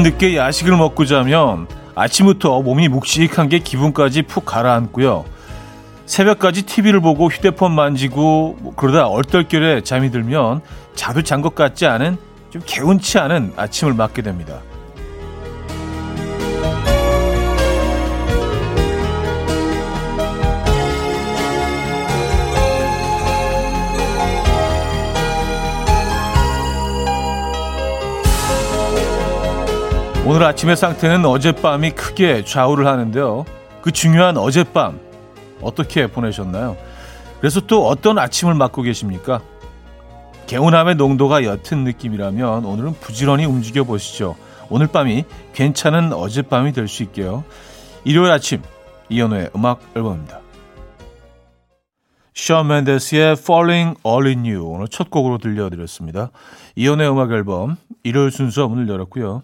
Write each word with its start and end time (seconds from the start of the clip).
밤늦게 0.00 0.34
야식을 0.34 0.76
먹고 0.78 1.04
자면 1.04 1.66
아침부터 1.94 2.62
몸이 2.62 2.88
묵직한 2.88 3.50
게 3.50 3.58
기분까지 3.58 4.22
푹 4.22 4.46
가라앉고요. 4.46 5.26
새벽까지 6.06 6.62
TV를 6.62 7.00
보고 7.00 7.28
휴대폰 7.28 7.72
만지고 7.72 8.56
뭐 8.60 8.72
그러다 8.74 9.08
얼떨결에 9.08 9.82
잠이 9.82 10.10
들면 10.10 10.62
자도 10.94 11.22
잔 11.22 11.42
것 11.42 11.54
같지 11.54 11.86
않은 11.86 12.16
좀 12.48 12.62
개운치 12.64 13.18
않은 13.18 13.52
아침을 13.56 13.92
맞게 13.92 14.22
됩니다. 14.22 14.60
오늘 30.26 30.44
아침의 30.44 30.76
상태는 30.76 31.24
어젯밤이 31.24 31.92
크게 31.92 32.44
좌우를 32.44 32.86
하는데요. 32.86 33.46
그 33.82 33.90
중요한 33.90 34.36
어젯밤 34.36 35.00
어떻게 35.62 36.06
보내셨나요? 36.06 36.76
그래서 37.40 37.60
또 37.60 37.88
어떤 37.88 38.18
아침을 38.18 38.54
맞고 38.54 38.82
계십니까? 38.82 39.40
개운함의 40.46 40.96
농도가 40.96 41.42
옅은 41.42 41.84
느낌이라면 41.84 42.64
오늘은 42.64 42.94
부지런히 43.00 43.46
움직여 43.46 43.84
보시죠. 43.84 44.36
오늘 44.68 44.88
밤이 44.88 45.24
괜찮은 45.54 46.12
어젯밤이 46.12 46.72
될 46.72 46.86
수 46.86 47.02
있게요. 47.02 47.44
일요일 48.04 48.30
아침 48.30 48.62
이연우의 49.08 49.50
음악 49.56 49.80
앨범입니다. 49.96 50.40
션 52.34 52.68
맨데스의 52.68 53.32
Falling 53.32 53.98
All 54.06 54.26
In 54.26 54.44
You 54.44 54.64
오늘 54.66 54.88
첫 54.88 55.10
곡으로 55.10 55.38
들려드렸습니다. 55.38 56.30
이연우의 56.76 57.10
음악 57.10 57.32
앨범 57.32 57.76
일요일 58.04 58.30
순서 58.30 58.68
문을 58.68 58.88
열었고요. 58.88 59.42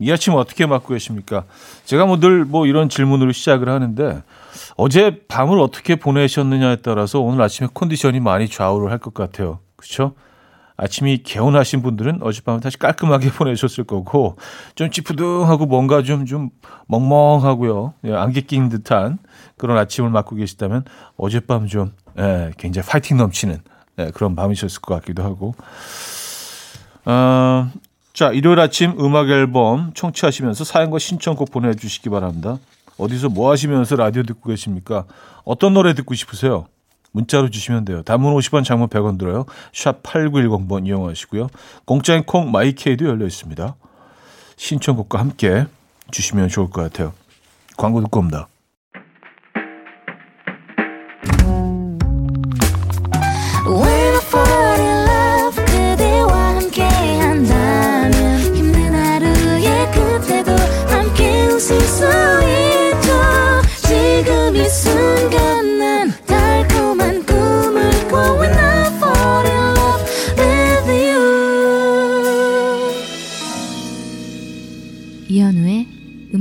이 0.00 0.12
아침 0.12 0.34
어떻게 0.34 0.66
맞고 0.66 0.94
계십니까? 0.94 1.44
제가 1.84 2.06
뭐 2.06 2.16
늘뭐 2.18 2.44
뭐 2.46 2.66
이런 2.66 2.88
질문으로 2.88 3.32
시작을 3.32 3.68
하는데 3.68 4.22
어제 4.76 5.22
밤을 5.28 5.58
어떻게 5.58 5.96
보내셨느냐에 5.96 6.76
따라서 6.76 7.20
오늘 7.20 7.42
아침에 7.42 7.68
컨디션이 7.74 8.20
많이 8.20 8.48
좌우를 8.48 8.90
할 8.90 8.98
것 8.98 9.14
같아요. 9.14 9.60
그렇죠? 9.76 10.14
아침이 10.76 11.22
개운하신 11.24 11.82
분들은 11.82 12.22
어젯밤에 12.22 12.60
다시 12.60 12.78
깔끔하게 12.78 13.30
보내셨을 13.34 13.82
거고 13.84 14.36
좀 14.76 14.90
찌푸둥하고 14.90 15.66
뭔가 15.66 16.02
좀좀 16.02 16.50
멍멍하고요. 16.86 17.94
예, 18.04 18.14
안개 18.14 18.42
낀 18.42 18.68
듯한 18.68 19.18
그런 19.56 19.76
아침을 19.76 20.10
맞고 20.10 20.36
계시다면 20.36 20.84
어젯밤 21.16 21.66
좀 21.66 21.92
예, 22.18 22.52
굉장히 22.58 22.88
파이팅 22.88 23.16
넘치는 23.16 23.58
예, 23.98 24.10
그런 24.12 24.36
밤이셨을 24.36 24.80
것 24.80 24.94
같기도 24.94 25.24
하고 25.24 25.54
어, 27.04 27.70
자, 28.18 28.32
일요일 28.32 28.58
아침 28.58 28.98
음악 28.98 29.28
앨범 29.28 29.92
청취하시면서 29.94 30.64
사연과 30.64 30.98
신청곡 30.98 31.52
보내주시기 31.52 32.10
바랍니다. 32.10 32.58
어디서 32.96 33.28
뭐 33.28 33.52
하시면서 33.52 33.94
라디오 33.94 34.24
듣고 34.24 34.48
계십니까? 34.48 35.04
어떤 35.44 35.72
노래 35.72 35.94
듣고 35.94 36.16
싶으세요? 36.16 36.66
문자로 37.12 37.48
주시면 37.48 37.84
돼요. 37.84 38.02
단문 38.02 38.34
50원, 38.34 38.64
장문 38.64 38.88
100원 38.88 39.20
들어요. 39.20 39.46
샵 39.72 40.02
8910번 40.02 40.84
이용하시고요. 40.88 41.46
공짜인 41.84 42.24
콩 42.24 42.50
마이케이도 42.50 43.06
열려 43.06 43.24
있습니다. 43.24 43.76
신청곡과 44.56 45.20
함께 45.20 45.66
주시면 46.10 46.48
좋을 46.48 46.70
것 46.70 46.82
같아요. 46.82 47.12
광고 47.76 48.00
듣고 48.00 48.18
옵니다. 48.18 48.48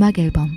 음악 0.07 0.19
앨범 0.19 0.49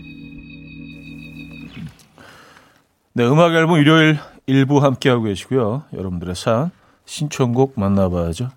네, 3.14 3.26
음악 3.26 3.52
앨범 3.52 3.78
일요일 3.78 4.16
일부 4.46 4.78
함께하고 4.78 5.24
계시고요. 5.24 5.82
여러분들의 5.92 6.36
사연, 6.36 6.70
신청곡 7.04 7.72
만나봐야죠. 7.74 8.50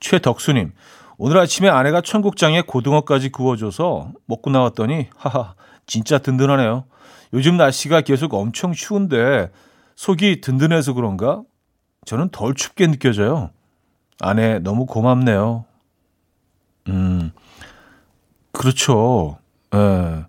최덕수님, 0.00 0.72
오늘 1.18 1.36
아침에 1.36 1.68
아내가 1.68 2.00
청국장에 2.00 2.62
고등어까지 2.62 3.28
구워줘서 3.28 4.12
먹고 4.24 4.50
나왔더니, 4.50 5.08
하하, 5.14 5.54
진짜 5.86 6.16
든든하네요. 6.16 6.84
요즘 7.34 7.58
날씨가 7.58 8.00
계속 8.00 8.32
엄청 8.32 8.72
추운데, 8.72 9.50
속이 9.96 10.40
든든해서 10.40 10.94
그런가? 10.94 11.42
저는 12.06 12.30
덜 12.30 12.54
춥게 12.54 12.86
느껴져요. 12.86 13.50
아내 14.20 14.58
너무 14.58 14.86
고맙네요. 14.86 15.66
음, 16.88 17.30
그렇죠. 18.52 19.41
예. 19.74 20.24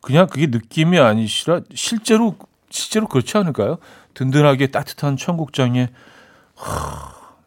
그냥 0.00 0.26
그게 0.26 0.46
느낌이 0.46 0.98
아니시라 0.98 1.60
실제로 1.74 2.36
실제로 2.70 3.06
그렇지 3.06 3.36
않을까요? 3.38 3.78
든든하게 4.14 4.68
따뜻한 4.68 5.16
청국장에 5.16 5.88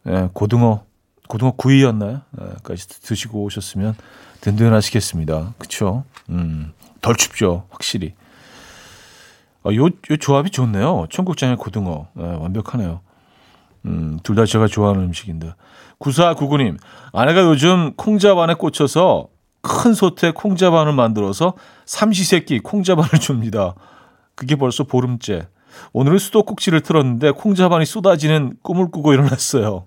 예, 0.06 0.28
고등어 0.32 0.84
고등어 1.28 1.52
구이였나요? 1.52 2.22
예, 2.40 2.46
까지 2.62 2.88
드시고 3.02 3.42
오셨으면 3.44 3.94
든든하시겠습니다. 4.40 5.54
그렇죠? 5.58 6.04
음, 6.30 6.72
덜 7.02 7.16
춥죠, 7.16 7.66
확실히. 7.70 8.14
아, 9.64 9.70
요, 9.74 9.86
요 9.86 10.16
조합이 10.18 10.50
좋네요. 10.50 11.06
청국장에 11.10 11.56
고등어 11.56 12.08
예, 12.18 12.22
완벽하네요. 12.22 13.00
음, 13.86 14.18
둘 14.22 14.34
다 14.36 14.44
제가 14.46 14.66
좋아하는 14.66 15.02
음식인데. 15.04 15.54
구사구구님, 15.98 16.78
아내가 17.12 17.42
요즘 17.42 17.94
콩자반에 17.96 18.54
꽂혀서 18.54 19.28
큰 19.60 19.92
솥에 19.94 20.32
콩자반을 20.32 20.92
만들어서 20.92 21.54
삼시세끼 21.84 22.60
콩자반을 22.60 23.10
줍니다. 23.20 23.74
그게 24.34 24.56
벌써 24.56 24.84
보름째. 24.84 25.48
오늘은 25.92 26.18
수도꼭지를 26.18 26.80
틀었는데 26.80 27.32
콩자반이 27.32 27.84
쏟아지는 27.84 28.56
꿈을 28.62 28.90
꾸고 28.90 29.12
일어났어요. 29.12 29.86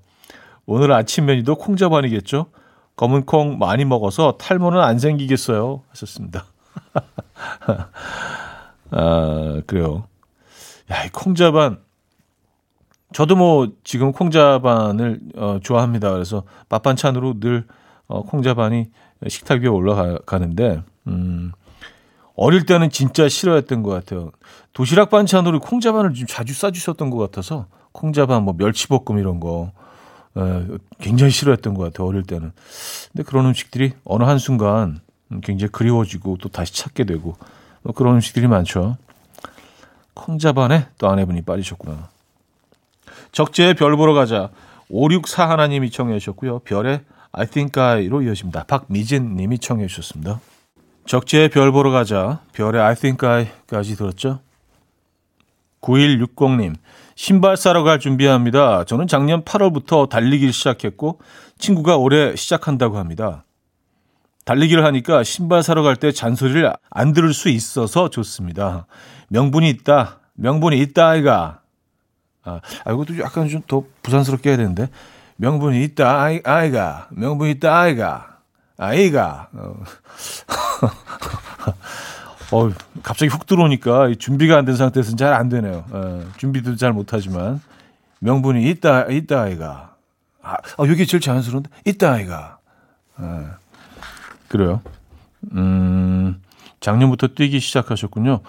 오늘 0.66 0.92
아침 0.92 1.26
메뉴도 1.26 1.56
콩자반이겠죠? 1.56 2.48
검은 2.96 3.26
콩 3.26 3.58
많이 3.58 3.84
먹어서 3.86 4.38
탈모는 4.38 4.80
안 4.80 5.00
생기겠어요. 5.00 5.82
하셨습니다. 5.90 6.46
아, 8.92 9.62
그래요. 9.66 10.06
야, 10.92 11.04
이 11.06 11.10
콩자반. 11.10 11.80
저도 13.14 13.36
뭐 13.36 13.70
지금 13.84 14.12
콩자반을 14.12 15.20
어, 15.36 15.60
좋아합니다. 15.62 16.12
그래서 16.12 16.44
밥반찬으로 16.70 17.40
늘 17.40 17.66
어, 18.08 18.24
콩자반이 18.24 18.90
식탁 19.28 19.62
위에 19.62 19.68
올라가는데 19.68 20.84
음, 21.08 21.52
어릴 22.36 22.66
때는 22.66 22.90
진짜 22.90 23.30
싫어했던 23.30 23.84
것 23.84 23.92
같아요. 23.92 24.32
도시락 24.74 25.10
반찬으로 25.10 25.60
콩자반을 25.60 26.14
좀 26.14 26.28
자주 26.28 26.54
싸주셨던 26.54 27.10
것 27.10 27.18
같아서 27.18 27.68
콩자반, 27.92 28.44
뭐 28.44 28.56
멸치볶음 28.58 29.20
이런 29.20 29.40
거 29.40 29.72
에, 30.38 30.66
굉장히 31.00 31.32
싫어했던 31.32 31.74
것 31.74 31.84
같아요. 31.84 32.08
어릴 32.08 32.24
때는. 32.24 32.52
근데 33.12 33.24
그런 33.24 33.46
음식들이 33.48 33.94
어느 34.06 34.24
한 34.24 34.38
순간 34.38 35.00
굉장히 35.44 35.72
그리워지고 35.72 36.38
또 36.42 36.50
다시 36.50 36.74
찾게 36.74 37.04
되고 37.04 37.36
뭐 37.84 37.94
그런 37.94 38.16
음식들이 38.16 38.48
많죠. 38.48 38.98
콩자반에 40.14 40.88
또 40.98 41.10
아내분이 41.10 41.42
빠지셨구나. 41.44 42.10
적재의 43.32 43.76
별 43.76 43.96
보러 43.98 44.14
가자. 44.14 44.50
564 44.90 45.50
하나님이 45.50 45.90
청해 45.90 46.20
주셨고요. 46.20 46.60
별의 46.60 47.02
I 47.34 47.48
think 47.48 47.82
I로 47.82 48.22
이어집니다. 48.22 48.64
박미진 48.66 49.36
님이 49.36 49.58
청해 49.60 49.88
주셨습니다. 49.88 50.40
적재의 51.06 51.50
별 51.50 51.72
보러 51.72 51.92
가자. 51.92 52.42
별의 52.54 52.82
I 52.82 52.96
think 52.96 53.28
I까지 53.28 53.96
들었죠? 53.96 54.40
9160님. 55.82 56.76
신발 57.16 57.58
사러 57.58 57.84
갈 57.84 58.00
준비합니다. 58.00 58.86
저는 58.86 59.08
작년 59.08 59.44
8월부터 59.44 60.10
달리기를 60.10 60.54
시작했고 60.54 61.20
친구가 61.58 61.98
올해 61.98 62.36
시작한다고 62.36 62.98
합니다. 62.98 63.46
달리기를 64.46 64.84
하니까 64.86 65.24
신발 65.24 65.62
사러 65.64 65.84
갈 65.84 65.96
때 65.96 66.12
잔소리를 66.12 66.72
안 66.90 67.14
들을 67.14 67.34
수 67.34 67.50
있어서 67.50 68.10
좋습니다. 68.10 68.88
명분이 69.30 69.70
있다. 69.70 70.20
명분이 70.34 70.80
있다 70.80 71.10
아이가. 71.10 71.62
아, 72.44 72.60
아 72.84 72.92
이것도 72.92 73.20
약간 73.20 73.48
좀 73.48 73.62
더 73.68 73.84
부산스럽게 74.02 74.50
해야 74.50 74.58
되는데. 74.58 74.90
명분이 75.46 75.84
있다, 75.86 76.22
아이, 76.22 76.40
아이가. 76.44 77.08
명분이 77.10 77.52
있다, 77.54 77.76
아이가. 77.76 78.38
아이가. 78.78 79.48
어. 79.54 79.74
어, 82.54 82.70
갑자기 83.02 83.32
훅 83.32 83.48
들어오니까 83.48 84.12
준비가 84.20 84.58
안 84.58 84.66
된 84.66 84.76
상태에서는 84.76 85.18
잘 85.18 85.34
안 85.34 85.50
되네요. 85.50 85.84
어, 85.90 86.24
준비도 86.38 86.76
잘 86.76 86.94
못하지만. 86.94 87.60
명분이 88.20 88.70
있다, 88.70 89.06
있다, 89.06 89.42
아이가. 89.42 89.96
아, 90.44 90.54
어, 90.78 90.86
여기 90.88 91.08
제일 91.08 91.22
자연스러운데? 91.22 91.72
있다, 91.86 92.12
아이가. 92.12 92.60
어, 93.18 93.46
그래요. 94.48 94.82
음, 95.54 96.40
작년부터 96.82 97.30
뛰기 97.30 97.60
시작하셨군요. 97.60 98.42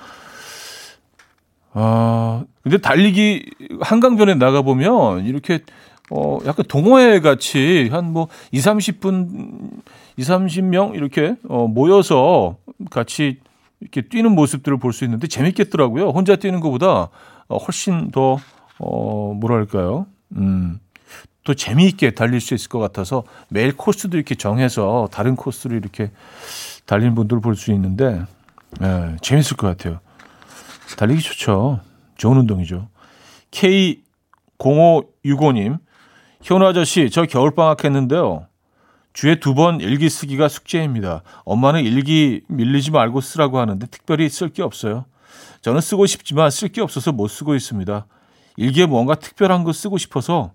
아, 1.72 2.44
근데 2.62 2.76
달리기 2.76 3.50
한강변에 3.80 4.34
나가 4.34 4.60
보면 4.60 5.24
이렇게 5.24 5.60
어, 6.14 6.38
약간 6.46 6.66
동호회 6.68 7.20
같이 7.20 7.88
한 7.90 8.12
뭐 8.12 8.28
2, 8.50 8.58
30분, 8.58 9.70
2, 10.18 10.22
30명 10.22 10.94
이렇게 10.94 11.36
어, 11.48 11.66
모여서 11.66 12.56
같이 12.90 13.38
이렇게 13.80 14.02
뛰는 14.02 14.34
모습들을 14.34 14.78
볼 14.78 14.92
수 14.92 15.04
있는데 15.04 15.26
재밌겠더라고요. 15.26 16.10
혼자 16.10 16.36
뛰는 16.36 16.60
것보다 16.60 17.08
어, 17.48 17.56
훨씬 17.56 18.10
더, 18.10 18.36
어, 18.78 19.32
뭐랄까요. 19.34 20.06
음, 20.36 20.78
또 21.44 21.54
재미있게 21.54 22.10
달릴 22.12 22.40
수 22.40 22.54
있을 22.54 22.68
것 22.68 22.78
같아서 22.78 23.24
매일 23.48 23.74
코스도 23.76 24.16
이렇게 24.16 24.34
정해서 24.34 25.08
다른 25.10 25.34
코스를 25.36 25.76
이렇게 25.78 26.10
달리는 26.86 27.14
분들을 27.14 27.40
볼 27.40 27.56
수 27.56 27.72
있는데, 27.72 28.22
예, 28.82 29.16
재밌을 29.22 29.56
것 29.56 29.66
같아요. 29.66 30.00
달리기 30.96 31.20
좋죠. 31.22 31.80
좋은 32.16 32.36
운동이죠. 32.38 32.88
K0565님, 33.50 35.78
현우 36.42 36.66
아저씨, 36.66 37.10
저 37.10 37.24
겨울방학 37.24 37.84
했는데요. 37.84 38.46
주에 39.12 39.38
두 39.38 39.54
번 39.54 39.80
일기 39.80 40.08
쓰기가 40.08 40.48
숙제입니다. 40.48 41.22
엄마는 41.44 41.84
일기 41.84 42.42
밀리지 42.48 42.90
말고 42.90 43.20
쓰라고 43.20 43.58
하는데 43.58 43.86
특별히 43.86 44.28
쓸 44.28 44.48
게 44.48 44.62
없어요. 44.62 45.04
저는 45.60 45.80
쓰고 45.80 46.06
싶지만 46.06 46.50
쓸 46.50 46.68
게 46.68 46.80
없어서 46.80 47.12
못 47.12 47.28
쓰고 47.28 47.54
있습니다. 47.54 48.06
일기에 48.56 48.86
뭔가 48.86 49.14
특별한 49.14 49.64
거 49.64 49.72
쓰고 49.72 49.98
싶어서 49.98 50.52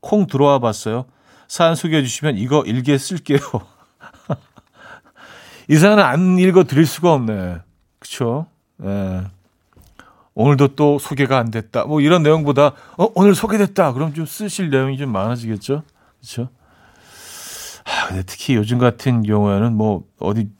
콩 0.00 0.26
들어와 0.26 0.58
봤어요. 0.58 1.06
사연 1.48 1.74
소개해 1.74 2.02
주시면 2.02 2.36
이거 2.36 2.62
일기에 2.66 2.98
쓸게요. 2.98 3.38
이 5.68 5.76
사연은 5.76 6.04
안 6.04 6.38
읽어 6.38 6.64
드릴 6.64 6.86
수가 6.86 7.12
없네. 7.14 7.58
그쵸? 7.98 8.46
예. 8.84 9.22
오늘도 10.36 10.76
또 10.76 10.98
소개가 10.98 11.38
안 11.38 11.50
됐다. 11.50 11.84
뭐 11.84 12.02
이런 12.02 12.22
내용보다 12.22 12.72
어, 12.98 13.08
오늘 13.14 13.34
소개됐다. 13.34 13.94
그럼 13.94 14.12
좀 14.12 14.26
쓰실 14.26 14.68
내용이 14.68 14.98
좀 14.98 15.10
많아지겠죠? 15.10 15.82
그렇죠? 16.20 16.48
아, 17.84 18.08
근데 18.08 18.22
특히 18.22 18.54
요즘 18.54 18.78
같은 18.78 19.22
경우에는 19.22 19.74
뭐 19.74 20.04
어디 20.20 20.50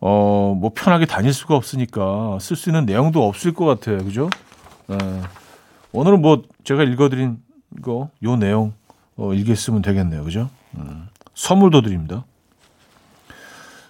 어, 0.00 0.54
뭐 0.54 0.70
편하게 0.74 1.06
다닐 1.06 1.32
수가 1.32 1.56
없으니까 1.56 2.38
쓸 2.40 2.54
수 2.56 2.68
있는 2.68 2.84
내용도 2.84 3.26
없을 3.26 3.54
것 3.54 3.64
같아요. 3.64 4.04
그죠? 4.04 4.28
네. 4.86 4.98
오늘은 5.92 6.20
뭐 6.20 6.42
제가 6.64 6.82
읽어드린 6.82 7.38
거, 7.80 8.10
요 8.22 8.36
내용 8.36 8.74
어, 9.16 9.32
읽었으면 9.32 9.80
되겠네요. 9.80 10.24
그죠? 10.24 10.50
음. 10.76 11.08
선물도 11.34 11.80
드립니다. 11.80 12.26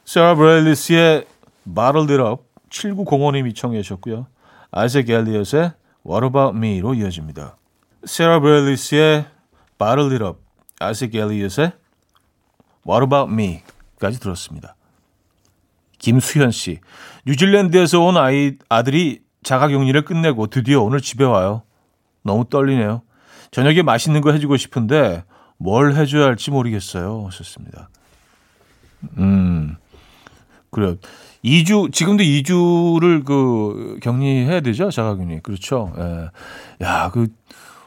세라 0.05 0.37
브레일리스의 0.37 1.27
Bottle 1.65 2.13
It 2.13 2.23
Up 2.23 2.45
7905님이 2.71 3.57
청해 3.57 3.83
주셨고요. 3.83 4.27
아이색 4.73 5.11
엘리엇의 5.11 5.73
What 6.07 6.27
About 6.27 6.57
Me로 6.57 6.95
이어집니다. 6.95 7.57
세라 8.05 8.41
브레일리스의 8.41 9.27
Bottle 9.79 10.15
It 10.15 10.25
Up, 10.25 10.41
아이색 10.81 11.15
엘리엇의 11.15 11.73
What 12.89 13.05
About 13.05 13.31
Me까지 13.31 14.19
들었습니다. 14.19 14.75
김수현 15.99 16.51
씨, 16.51 16.81
뉴질랜드에서 17.27 18.01
온 18.01 18.17
아이 18.17 18.57
아들이 18.71 19.23
자가격리를 19.43 20.05
끝내고 20.05 20.47
드디어 20.47 20.81
오늘 20.81 21.01
집에 21.01 21.25
와요. 21.25 21.63
너무 22.23 22.47
떨리네요. 22.49 23.03
저녁에 23.51 23.83
맛있는 23.83 24.23
거 24.23 24.33
해주고 24.33 24.57
싶은데 24.57 25.25
뭘 25.59 25.95
해줘야 25.95 26.25
할지 26.25 26.51
모르겠어요. 26.51 27.27
하셨습니다. 27.27 27.91
음, 29.19 29.77
그래요. 30.71 30.97
2주, 31.45 31.93
지금도 31.93 32.23
2주를 32.23 33.25
그 33.25 33.99
격리해야 34.01 34.61
되죠? 34.61 34.91
자가격리. 34.91 35.41
그렇죠. 35.41 35.93
예. 35.99 36.29
야, 36.85 37.11
그, 37.13 37.29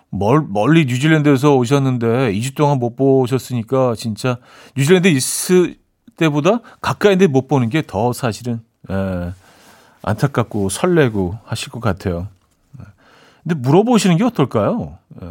멀, 0.09 0.45
멀리 0.47 0.85
뉴질랜드에서 0.85 1.55
오셨는데 1.55 2.33
2주 2.33 2.55
동안 2.55 2.79
못 2.79 2.95
보셨으니까 2.95 3.95
진짜 3.95 4.37
뉴질랜드 4.77 5.07
있을 5.07 5.75
때보다 6.17 6.59
가까이인데 6.81 7.27
못 7.27 7.47
보는 7.47 7.69
게 7.69 7.81
더 7.81 8.13
사실은, 8.13 8.61
예, 8.89 9.31
안타깝고 10.03 10.69
설레고 10.69 11.37
하실 11.43 11.69
것 11.71 11.79
같아요. 11.81 12.27
근데 13.47 13.59
물어보시는 13.59 14.17
게 14.17 14.23
어떨까요? 14.23 14.97
예. 15.21 15.27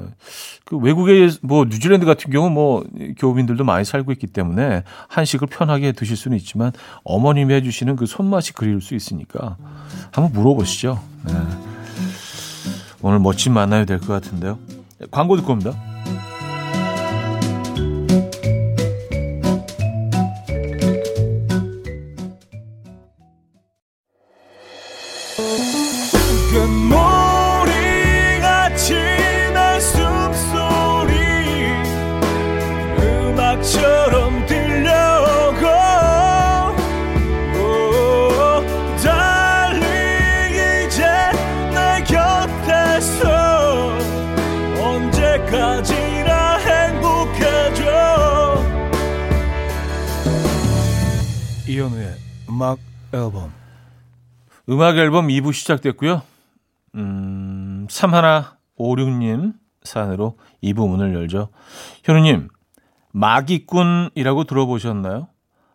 그 0.65 0.77
외국에 0.79 1.29
뭐 1.43 1.65
뉴질랜드 1.65 2.07
같은 2.07 2.31
경우 2.31 2.49
뭐 2.49 2.85
교민들도 3.19 3.65
많이 3.65 3.85
살고 3.85 4.13
있기 4.13 4.29
때문에 4.29 4.85
한식을 5.09 5.49
편하게 5.49 5.91
드실 5.91 6.17
수는 6.17 6.37
있지만 6.37 6.71
어머님이 7.03 7.53
해주시는 7.55 7.97
그 7.97 8.07
손맛이 8.07 8.53
그리울 8.53 8.81
수 8.81 8.95
있으니까 8.95 9.57
한번 10.13 10.33
물어보시죠. 10.33 11.03
예. 11.29 11.35
오늘 13.03 13.19
멋진 13.19 13.53
만나야 13.53 13.85
될것 13.85 14.07
같은데요. 14.07 14.59
광고 15.11 15.37
듣고 15.37 15.53
옵니다. 15.53 15.75
음악 52.55 52.79
앨범. 53.13 53.53
음악 54.69 54.97
앨범 54.97 55.27
2부 55.27 55.53
시작됐고요. 55.53 56.23
음, 56.95 57.89
3156님 57.91 59.55
사연으로 59.83 60.39
2부 60.63 60.89
문을 60.89 61.15
열죠. 61.15 61.49
현우님, 62.05 62.49
마기꾼이라고 63.11 64.45
들어보셨나요? 64.45 65.27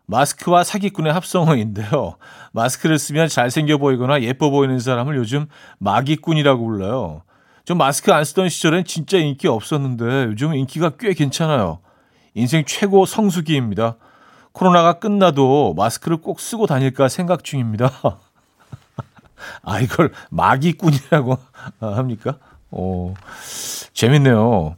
마스크와 0.06 0.64
사기꾼의 0.64 1.12
합성어인데요. 1.12 2.16
마스크를 2.52 2.98
쓰면 2.98 3.28
잘생겨 3.28 3.76
보이거나 3.76 4.22
예뻐 4.22 4.48
보이는 4.48 4.78
사람을 4.78 5.16
요즘 5.16 5.48
마기꾼이라고 5.80 6.64
불러요. 6.64 7.24
좀 7.66 7.76
마스크 7.76 8.10
안 8.10 8.24
쓰던 8.24 8.48
시절엔 8.48 8.84
진짜 8.86 9.18
인기 9.18 9.48
없었는데 9.48 10.24
요즘 10.24 10.54
인기가 10.54 10.92
꽤 10.98 11.12
괜찮아요. 11.12 11.80
인생 12.32 12.64
최고 12.64 13.04
성수기입니다. 13.04 13.98
코로나가 14.52 14.94
끝나도 14.94 15.74
마스크를 15.74 16.18
꼭 16.18 16.40
쓰고 16.40 16.66
다닐까 16.66 17.08
생각 17.08 17.44
중입니다. 17.44 17.90
아, 19.62 19.80
이걸 19.80 20.12
마기꾼이라고 20.30 21.38
합니까? 21.80 22.36
오, 22.70 23.14
재밌네요. 23.92 24.76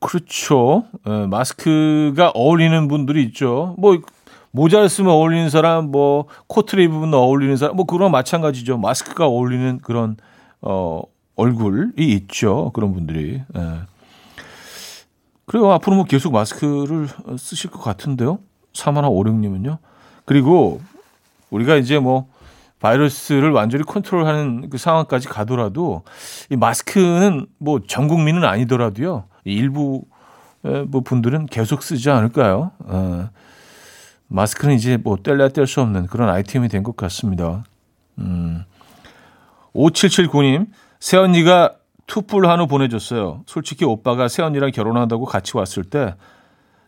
그렇죠. 0.00 0.84
에, 1.06 1.10
예, 1.10 1.26
마스크가 1.26 2.30
어울리는 2.34 2.88
분들이 2.88 3.24
있죠. 3.24 3.74
뭐, 3.78 3.98
모자를 4.50 4.88
쓰면 4.88 5.10
어울리는 5.10 5.50
사람, 5.50 5.90
뭐, 5.90 6.26
코트를 6.46 6.84
입으면 6.84 7.14
어울리는 7.14 7.56
사람, 7.56 7.76
뭐, 7.76 7.84
그런 7.84 8.10
마찬가지죠. 8.12 8.78
마스크가 8.78 9.26
어울리는 9.26 9.78
그런, 9.82 10.16
어, 10.60 11.02
얼굴이 11.36 11.92
있죠. 11.98 12.70
그런 12.74 12.92
분들이. 12.92 13.34
에. 13.36 13.60
그래요. 15.48 15.72
앞으로 15.72 15.96
뭐 15.96 16.04
계속 16.04 16.32
마스크를 16.32 17.08
쓰실 17.38 17.70
것 17.70 17.80
같은데요. 17.80 18.38
3156님은요. 18.74 19.78
그리고 20.24 20.80
우리가 21.50 21.76
이제 21.76 21.98
뭐 21.98 22.28
바이러스를 22.80 23.50
완전히 23.50 23.82
컨트롤하는 23.84 24.68
그 24.70 24.78
상황까지 24.78 25.26
가더라도 25.28 26.02
이 26.50 26.56
마스크는 26.56 27.46
뭐 27.58 27.80
전 27.88 28.08
국민은 28.08 28.44
아니더라도요. 28.44 29.24
일부 29.44 30.04
뭐 30.88 31.00
분들은 31.00 31.46
계속 31.46 31.82
쓰지 31.82 32.10
않을까요? 32.10 32.72
어, 32.80 33.30
마스크는 34.28 34.74
이제 34.74 34.98
뭐 34.98 35.16
뗄래야 35.16 35.48
뗄 35.48 35.66
수 35.66 35.80
없는 35.80 36.06
그런 36.08 36.28
아이템이 36.28 36.68
된 36.68 36.82
것 36.82 36.94
같습니다. 36.96 37.64
음. 38.18 38.64
5779님, 39.74 40.66
새언니가 41.00 41.74
투뿔 42.08 42.48
한우 42.48 42.66
보내줬어요. 42.66 43.42
솔직히 43.46 43.84
오빠가 43.84 44.28
새언니랑 44.28 44.72
결혼한다고 44.72 45.26
같이 45.26 45.56
왔을 45.56 45.84
때 45.84 46.14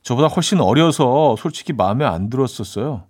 저보다 0.02 0.28
훨씬 0.28 0.60
어려서 0.60 1.36
솔직히 1.38 1.72
마음에 1.72 2.04
안 2.04 2.30
들었었어요. 2.30 3.04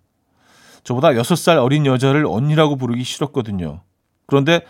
저보다 0.83 1.11
6살 1.11 1.63
어린 1.63 1.87
여자를 1.87 2.27
언니라고 2.27 2.77
부르기 2.77 3.05
싫었거든요. 3.05 3.83
그런데 4.27 4.63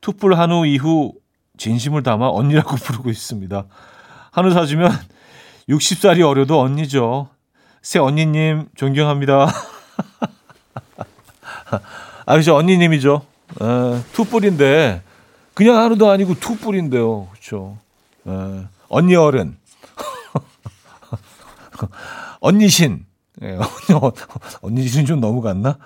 투뿔 0.00 0.34
한우 0.34 0.66
이후 0.66 1.14
진심을 1.56 2.02
담아 2.02 2.28
언니라고 2.28 2.76
부르고 2.76 3.10
있습니다. 3.10 3.64
한우 4.30 4.50
사주면 4.50 4.90
60살이 5.70 6.26
어려도 6.26 6.60
언니죠. 6.60 7.28
새 7.80 7.98
언니님 7.98 8.68
존경합니다. 8.76 9.48
아, 12.26 12.36
그죠. 12.36 12.54
언니님이죠. 12.54 13.22
에, 13.60 14.02
투뿔인데, 14.12 15.02
그냥 15.54 15.76
하루도 15.76 16.10
아니고 16.10 16.34
투뿔인데요. 16.34 17.28
그렇죠. 17.30 17.78
에, 18.26 18.64
언니 18.88 19.14
어른. 19.14 19.56
언니신. 22.40 23.06
예, 23.42 23.58
언니신은 24.60 25.06
좀 25.06 25.20
너무 25.20 25.40
갔나? 25.40 25.78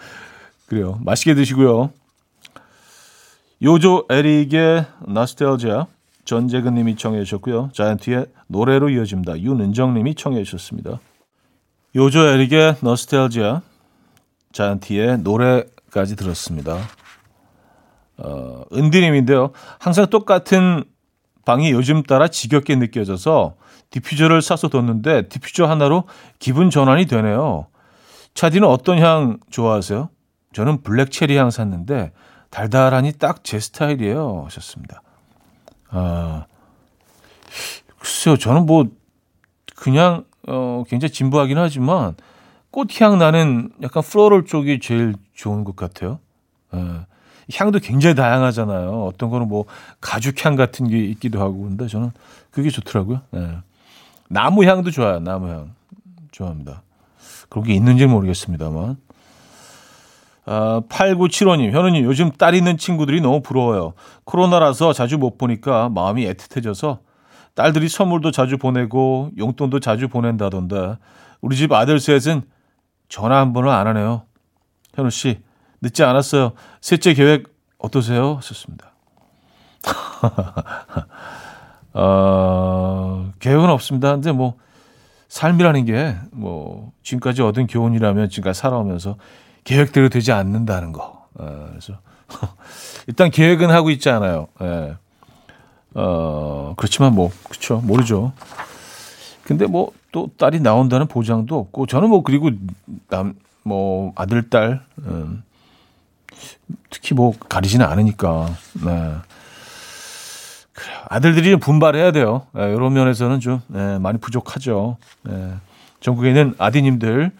그래요. 0.66 0.98
맛있게 1.02 1.34
드시고요. 1.34 1.90
요조 3.62 4.06
에릭의 4.10 4.86
나스텔지아 5.06 5.86
전재근 6.24 6.74
님이 6.74 6.96
청해 6.96 7.22
주셨고요. 7.24 7.70
자이언티의 7.72 8.26
노래로 8.48 8.90
이어집니다. 8.90 9.40
윤은정 9.40 9.94
님이 9.94 10.14
청해 10.14 10.42
주셨습니다. 10.44 11.00
요조 11.96 12.26
에릭의 12.26 12.76
너스텔지아 12.80 13.62
자이언티의 14.52 15.18
노래까지 15.18 16.16
들었습니다. 16.16 16.78
어, 18.18 18.62
은디님인데요. 18.72 19.50
항상 19.78 20.06
똑같은 20.06 20.84
방이 21.44 21.70
요즘 21.72 22.02
따라 22.02 22.28
지겹게 22.28 22.76
느껴져서 22.76 23.56
디퓨저를 23.90 24.40
사서 24.42 24.68
뒀는데 24.68 25.28
디퓨저 25.28 25.66
하나로 25.66 26.04
기분 26.38 26.70
전환이 26.70 27.06
되네요. 27.06 27.66
차디는 28.34 28.66
어떤 28.66 28.98
향 28.98 29.38
좋아하세요? 29.50 30.08
저는 30.52 30.82
블랙 30.82 31.10
체리 31.10 31.36
향 31.36 31.50
샀는데 31.50 32.12
달달하니 32.50 33.12
딱 33.18 33.42
제 33.44 33.58
스타일이에요. 33.60 34.42
하셨습니다. 34.46 35.02
아, 35.90 36.46
글쎄요. 37.98 38.36
저는 38.36 38.66
뭐 38.66 38.86
그냥 39.76 40.24
어, 40.46 40.84
굉장히 40.88 41.12
진부하긴 41.12 41.58
하지만 41.58 42.14
꽃향 42.70 43.18
나는 43.18 43.70
약간 43.82 44.02
플로럴 44.02 44.44
쪽이 44.44 44.80
제일 44.80 45.14
좋은 45.34 45.64
것 45.64 45.76
같아요. 45.76 46.18
예. 46.74 46.78
향도 47.52 47.78
굉장히 47.78 48.14
다양하잖아요. 48.14 49.04
어떤 49.06 49.30
거는 49.30 49.48
뭐 49.48 49.64
가죽향 50.00 50.56
같은 50.56 50.88
게 50.88 50.98
있기도 50.98 51.40
하고 51.40 51.62
근데 51.62 51.86
저는 51.86 52.10
그게 52.50 52.70
좋더라고요. 52.70 53.20
예. 53.34 53.58
나무 54.28 54.64
향도 54.64 54.90
좋아요. 54.90 55.20
나무 55.20 55.48
향 55.48 55.70
좋아합니다. 56.30 56.82
그런 57.48 57.64
게 57.64 57.74
있는지 57.74 58.06
모르겠습니다만. 58.06 58.96
아, 60.46 60.82
8975님, 60.88 61.70
현우님, 61.72 62.04
요즘 62.04 62.30
딸 62.30 62.54
있는 62.54 62.76
친구들이 62.76 63.20
너무 63.20 63.40
부러워요. 63.40 63.94
코로나라서 64.24 64.92
자주 64.92 65.16
못 65.16 65.38
보니까 65.38 65.88
마음이 65.88 66.26
애틋해져서 66.26 66.98
딸들이 67.54 67.88
선물도 67.88 68.30
자주 68.30 68.58
보내고 68.58 69.30
용돈도 69.38 69.80
자주 69.80 70.08
보낸다던데 70.08 70.96
우리 71.40 71.56
집 71.56 71.72
아들 71.72 71.98
셋은 71.98 72.42
전화 73.08 73.38
한 73.38 73.52
번을 73.52 73.70
안 73.70 73.86
하네요. 73.86 74.22
현우 74.94 75.10
씨, 75.10 75.40
늦지 75.84 76.02
않았어요. 76.02 76.52
셋째 76.80 77.12
계획 77.12 77.54
어떠세요? 77.78 78.36
하셨습니다. 78.36 78.92
어, 81.92 83.30
계획은 83.38 83.68
없습니다. 83.68 84.12
근데 84.12 84.32
뭐, 84.32 84.54
삶이라는 85.28 85.84
게, 85.84 86.16
뭐, 86.32 86.92
지금까지 87.02 87.42
얻은 87.42 87.66
교훈이라면 87.66 88.30
지금까지 88.30 88.58
살아오면서 88.58 89.16
계획대로 89.64 90.08
되지 90.08 90.32
않는다는 90.32 90.92
거. 90.92 91.26
어, 91.34 91.66
그래서, 91.68 91.98
일단 93.06 93.30
계획은 93.30 93.70
하고 93.70 93.90
있지 93.90 94.08
않아요. 94.08 94.48
예. 94.62 94.96
어, 95.92 96.72
그렇지만 96.78 97.14
뭐, 97.14 97.30
그쵸. 97.50 97.82
모르죠. 97.84 98.32
근데 99.44 99.66
뭐, 99.66 99.92
또 100.12 100.30
딸이 100.38 100.60
나온다는 100.60 101.06
보장도 101.06 101.58
없고, 101.58 101.86
저는 101.86 102.08
뭐, 102.08 102.22
그리고 102.22 102.50
남, 103.08 103.34
뭐, 103.62 104.12
아들, 104.16 104.48
딸, 104.48 104.82
음, 105.00 105.42
특히 106.90 107.14
뭐, 107.14 107.32
가리지는 107.48 107.86
않으니까, 107.86 108.48
네. 108.84 109.14
그래요. 110.74 110.98
아들들이 111.08 111.56
분발해야 111.56 112.10
돼요. 112.10 112.46
네, 112.52 112.72
이런 112.72 112.92
면에서는 112.92 113.40
좀 113.40 113.60
네, 113.68 113.98
많이 113.98 114.18
부족하죠. 114.18 114.96
네. 115.22 115.54
전국에 116.00 116.28
있는 116.28 116.54
아디님들 116.58 117.30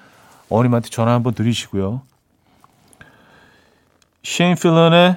어머님한테 0.49 0.89
전화 0.89 1.13
한번 1.13 1.35
드리시고요. 1.35 2.03
셰인 4.23 4.55
필런의 4.55 5.17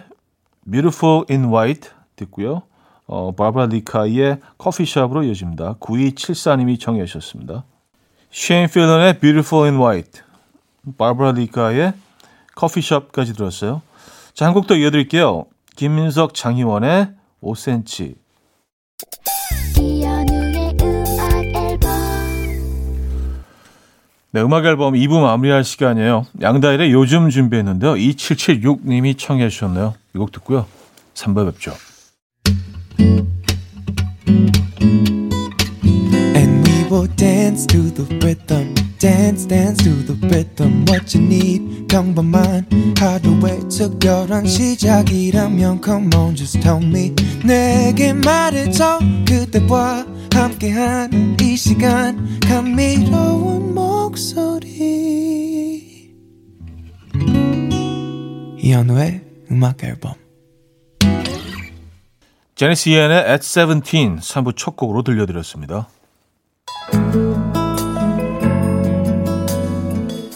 Beautiful 0.70 1.26
in 1.30 1.46
White 1.46 1.92
듣고요. 2.16 2.64
어, 3.06 3.32
바브라 3.34 3.68
리카의 3.68 4.40
커피숍으로 4.58 5.24
이어집니다. 5.24 5.76
9274님이 5.76 6.80
청해 6.80 7.06
주셨습니다. 7.06 7.64
셰인 8.32 8.68
필런의 8.68 9.20
Beautiful 9.20 9.70
in 9.70 9.80
White, 9.80 10.22
바브라 10.98 11.34
리카의 11.34 11.94
커피숍까지 12.58 13.34
들었어요. 13.34 13.82
자, 14.34 14.46
한 14.46 14.54
곡 14.54 14.68
더 14.68 14.76
이어드릴게요. 14.76 15.46
김민석, 15.76 16.34
장희원의 16.34 17.10
5cm. 17.44 18.16
네, 24.32 24.42
음악 24.42 24.66
앨범 24.66 24.94
2부 24.94 25.22
마무리할 25.22 25.64
시간이에요. 25.64 26.26
양다일의 26.42 26.92
요즘 26.92 27.30
준비했는데요. 27.30 27.94
2776님이 27.94 29.18
청해 29.18 29.50
주셨네요. 29.50 29.96
이 30.16 30.18
곡 30.18 30.32
듣고요. 30.32 30.66
3부 31.14 31.46
뵙죠. 31.52 31.74
And 36.36 36.70
we 36.70 36.84
will 36.92 37.08
dance 37.16 37.66
to 37.68 37.82
the 37.94 38.06
rhythm. 38.20 38.74
Dance 39.00 39.46
dance 39.48 39.84
to 39.84 39.92
the 40.06 40.16
rhythm 40.28 40.86
what 40.88 41.16
you 41.16 41.26
need. 41.26 41.88
평범한 41.88 42.68
하루의 42.98 43.70
특별한 43.70 44.46
시작이라면 44.46 45.82
come 45.84 46.10
on 46.16 46.36
just 46.36 46.60
tell 46.62 46.84
me. 46.84 47.14
내게 47.46 48.14
말해줘 48.14 49.00
그대와 49.28 50.06
함께한 50.34 51.38
이 51.42 51.56
시간. 51.56 52.40
감미로운 52.42 53.74
목소리. 53.74 54.68
이현우의 58.60 59.22
음악 59.52 59.84
앨범. 59.84 60.14
제니스 62.56 62.90
이엔의 62.90 63.30
At 63.30 63.46
17 63.46 64.18
3부 64.18 64.58
첫 64.58 64.76
곡으로 64.76 65.04
들려드렸습니다. 65.04 65.88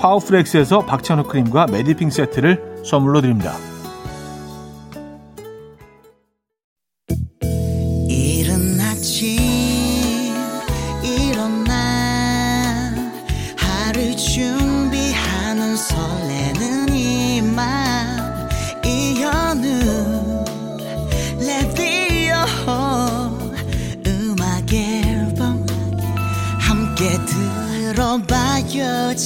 파워프렉스에서 0.00 0.86
박찬호 0.86 1.24
크림과 1.24 1.66
메디핑 1.66 2.10
세트를 2.10 2.82
선물로 2.84 3.20
드립니다. 3.20 3.54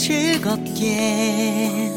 즐겁게 0.04 1.94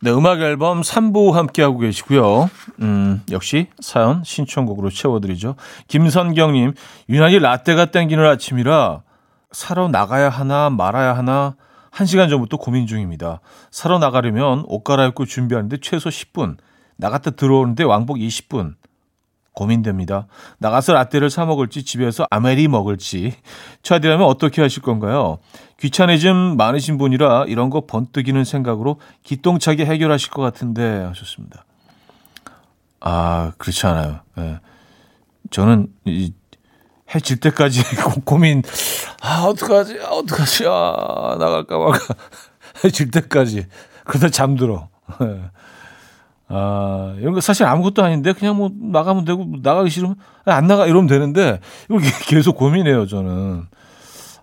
네, 0.00 0.10
음악 0.10 0.40
앨범 0.42 0.82
3부 0.82 1.32
함께하고 1.32 1.78
계시고요. 1.78 2.50
음, 2.82 3.22
역시 3.30 3.68
사연 3.80 4.22
신청곡으로 4.22 4.90
채워드리죠. 4.90 5.54
김선경님, 5.86 6.74
유난히 7.08 7.38
라떼가 7.38 7.86
땡기는 7.86 8.22
아침이라 8.22 9.00
사러 9.50 9.88
나가야 9.88 10.28
하나 10.28 10.68
말아야 10.68 11.16
하나 11.16 11.56
1시간 11.92 12.28
전부터 12.28 12.56
고민 12.56 12.86
중입니다. 12.86 13.40
사러 13.70 13.98
나가려면 13.98 14.64
옷 14.66 14.84
갈아입고 14.84 15.26
준비하는데 15.26 15.78
최소 15.80 16.08
10분, 16.08 16.56
나갔다 16.96 17.30
들어오는데 17.32 17.84
왕복 17.84 18.16
20분. 18.16 18.74
고민됩니다. 19.58 20.28
나가서 20.58 20.92
라떼를 20.92 21.30
사 21.30 21.44
먹을지 21.44 21.82
집에서 21.82 22.24
아메리 22.30 22.68
먹을지 22.68 23.34
차디라면 23.82 24.24
어떻게 24.24 24.62
하실 24.62 24.82
건가요? 24.82 25.38
귀차니즘 25.80 26.56
많으신 26.56 26.96
분이라 26.96 27.46
이런 27.48 27.68
거 27.68 27.84
번뜩이는 27.84 28.44
생각으로 28.44 29.00
기똥차게 29.24 29.84
해결하실 29.84 30.30
것 30.30 30.42
같은데 30.42 31.02
하셨습니다. 31.08 31.64
아 33.00 33.52
그렇지 33.58 33.84
않아요. 33.88 34.20
네. 34.36 34.60
저는 35.50 35.88
이 36.04 36.32
해질 37.14 37.38
때까지 37.40 37.82
고민 38.24 38.62
아 39.22 39.42
어떡하지 39.44 39.98
아, 40.02 40.08
어떡하지 40.10 40.64
아 40.66 41.36
나갈까 41.38 41.78
말까 41.78 41.98
해질 42.84 43.10
때까지 43.10 43.66
그러다 44.04 44.28
잠들어. 44.30 44.88
네. 45.20 45.40
아, 46.50 47.14
이런 47.18 47.34
거 47.34 47.42
사실 47.42 47.66
아무것도 47.66 48.02
아닌데 48.02 48.32
그냥 48.32 48.56
뭐 48.56 48.70
나가면 48.72 49.26
되고 49.26 49.46
나가기 49.62 49.90
싫으면 49.90 50.16
안 50.46 50.66
나가 50.66 50.86
이러면 50.86 51.06
되는데 51.06 51.60
이걸 51.90 52.00
계속 52.26 52.56
고민해요, 52.56 53.06
저는. 53.06 53.66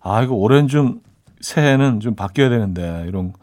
아, 0.01 0.21
이거 0.21 0.35
올해는 0.35 0.67
좀 0.67 1.01
새해는 1.41 1.99
좀 2.01 2.13
바뀌어야 2.15 2.49
되는데 2.49 3.05
이런 3.07 3.33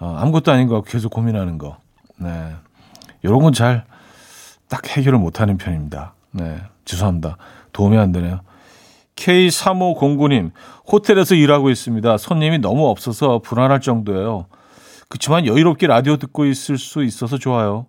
어, 0.00 0.16
아무것도 0.20 0.52
아닌 0.52 0.68
거 0.68 0.82
계속 0.82 1.10
고민하는 1.12 1.56
거. 1.56 1.78
네. 2.18 2.54
이런 3.22 3.40
건 3.40 3.52
잘 3.52 3.84
딱 4.68 4.86
해결을 4.96 5.18
못 5.18 5.40
하는 5.40 5.56
편입니다. 5.56 6.14
네. 6.32 6.60
죄송합니다. 6.84 7.36
도움이 7.72 7.96
안 7.96 8.12
되네요. 8.12 8.40
K3509님, 9.16 10.50
호텔에서 10.90 11.34
일하고 11.34 11.70
있습니다. 11.70 12.18
손님이 12.18 12.58
너무 12.58 12.88
없어서 12.88 13.38
불안할 13.38 13.80
정도예요. 13.80 14.46
그렇지만 15.08 15.46
여유롭게 15.46 15.86
라디오 15.86 16.16
듣고 16.16 16.44
있을 16.46 16.78
수 16.78 17.04
있어서 17.04 17.38
좋아요. 17.38 17.86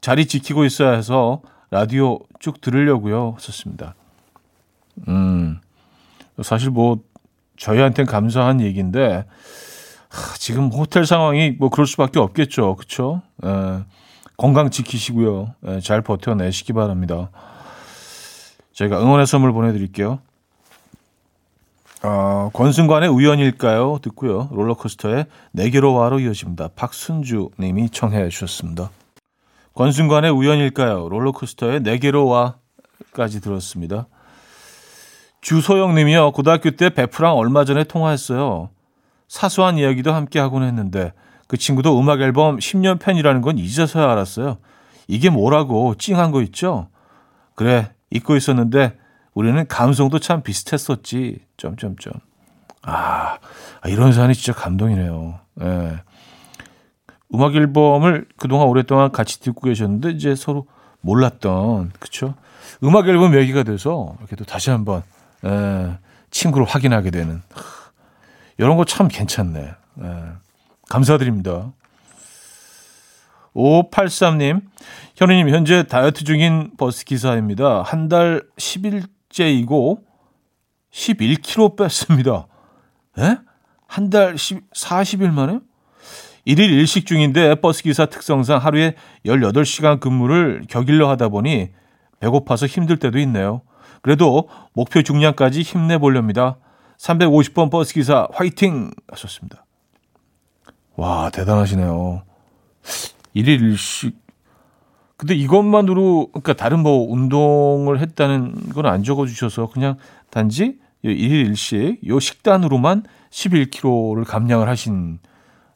자리 0.00 0.26
지키고 0.26 0.64
있어야 0.64 0.92
해서 0.92 1.40
라디오 1.70 2.20
쭉 2.38 2.60
들으려고요. 2.60 3.34
하셨습니다. 3.36 3.94
음, 5.08 5.60
사실 6.42 6.70
뭐 6.70 6.98
저희한테는 7.56 8.10
감사한 8.10 8.60
얘기인데 8.60 9.24
하, 10.08 10.34
지금 10.36 10.68
호텔 10.68 11.06
상황이 11.06 11.52
뭐 11.52 11.68
그럴 11.68 11.86
수밖에 11.86 12.18
없겠죠. 12.18 12.76
그렇죠? 12.76 13.22
에, 13.44 13.48
건강 14.36 14.70
지키시고요. 14.70 15.54
에, 15.66 15.80
잘 15.80 16.02
버텨내시기 16.02 16.72
바랍니다. 16.72 17.30
저희가 18.72 19.00
응원의 19.00 19.26
선물 19.26 19.52
보내드릴게요. 19.52 20.20
어, 22.02 22.50
권순관의 22.52 23.08
우연일까요? 23.08 23.98
듣고요. 24.02 24.48
롤러코스터의 24.52 25.26
내게로 25.52 25.94
와로 25.94 26.20
이어집니다. 26.20 26.68
박순주 26.76 27.50
님이 27.58 27.90
청해 27.90 28.28
주셨습니다. 28.28 28.90
권순관의 29.74 30.30
우연일까요? 30.30 31.08
롤러코스터의 31.08 31.80
내게로 31.80 32.26
와까지 32.26 33.40
들었습니다. 33.40 34.06
주소영 35.40 35.94
님이요. 35.94 36.32
고등학교 36.32 36.70
때 36.72 36.90
베프랑 36.90 37.36
얼마 37.36 37.64
전에 37.64 37.84
통화했어요. 37.84 38.70
사소한 39.28 39.78
이야기도 39.78 40.12
함께 40.12 40.38
하곤 40.38 40.62
했는데 40.62 41.12
그 41.46 41.56
친구도 41.56 41.98
음악 41.98 42.20
앨범 42.20 42.58
10년 42.58 43.00
팬이라는 43.00 43.40
건 43.40 43.58
이제서야 43.58 44.10
알았어요. 44.10 44.58
이게 45.06 45.30
뭐라고 45.30 45.94
찡한 45.94 46.30
거 46.30 46.42
있죠? 46.42 46.88
그래, 47.54 47.92
잊고 48.10 48.36
있었는데 48.36 48.96
우리는 49.38 49.68
감성도 49.68 50.18
참 50.18 50.42
비슷했었지. 50.42 51.38
점점점. 51.56 52.12
아, 52.82 53.38
이런 53.86 54.12
사연이 54.12 54.34
진짜 54.34 54.52
감동이네요. 54.58 55.38
예. 55.60 56.00
음악 57.32 57.54
앨범을 57.54 58.26
그동안 58.36 58.66
오랫동안 58.66 59.12
같이 59.12 59.38
듣고 59.38 59.60
계셨는데 59.68 60.10
이제 60.10 60.34
서로 60.34 60.66
몰랐던 61.02 61.92
그쵸 62.00 62.34
음악 62.82 63.06
앨범 63.06 63.36
얘기가 63.38 63.62
돼서 63.62 64.16
이렇게 64.18 64.34
또 64.34 64.44
다시 64.44 64.70
한번 64.70 65.04
에, 65.44 65.96
친구를 66.32 66.66
확인하게 66.66 67.12
되는 67.12 67.40
이런 68.56 68.76
거 68.76 68.84
참 68.84 69.06
괜찮네. 69.06 69.60
에, 69.60 69.74
감사드립니다. 70.88 71.70
5583님, 73.54 74.62
현우님, 75.14 75.48
현재 75.50 75.84
다이어트 75.84 76.24
중인 76.24 76.72
버스 76.76 77.04
기사입니다. 77.04 77.82
한 77.82 78.08
달 78.08 78.42
10일 78.56 79.06
째이고 79.38 80.04
11kg 80.92 81.76
뺐습니다. 81.76 82.48
에? 83.18 83.36
한달 83.86 84.34
40일 84.34 85.30
만에? 85.30 85.60
1일 86.46 86.70
일식 86.70 87.06
중인데 87.06 87.56
버스기사 87.56 88.06
특성상 88.06 88.58
하루에 88.58 88.94
18시간 89.26 90.00
근무를 90.00 90.64
격일로 90.68 91.08
하다 91.08 91.28
보니 91.28 91.68
배고파서 92.20 92.66
힘들 92.66 92.98
때도 92.98 93.18
있네요. 93.20 93.62
그래도 94.02 94.48
목표 94.72 95.02
중량까지 95.02 95.62
힘내보렵니다. 95.62 96.58
350번 96.98 97.70
버스기사 97.70 98.28
화이팅! 98.32 98.90
하셨습니다. 99.08 99.64
와, 100.96 101.30
대단하시네요. 101.30 102.24
1일 103.36 103.60
일식. 103.60 104.16
근데 105.18 105.34
이것만으로, 105.34 106.28
그러니까 106.32 106.54
다른 106.54 106.78
뭐 106.80 107.12
운동을 107.12 108.00
했다는 108.00 108.70
건 108.72 108.86
안 108.86 109.02
적어주셔서 109.02 109.68
그냥 109.70 109.96
단지 110.30 110.78
1일 111.04 111.48
일식, 111.48 111.98
요 112.06 112.18
식단으로만 112.20 113.02
11kg를 113.30 114.24
감량을 114.26 114.68
하신 114.68 115.18